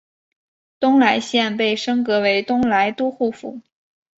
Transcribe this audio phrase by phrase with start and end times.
[0.79, 3.61] 东莱县被升格为东莱都护府。